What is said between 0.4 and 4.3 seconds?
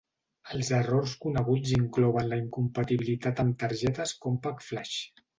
Els errors coneguts inclouen la incompatibilitat amb targetes